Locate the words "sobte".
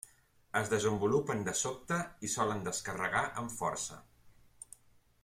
1.59-1.99